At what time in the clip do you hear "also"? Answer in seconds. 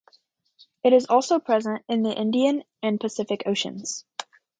1.05-1.37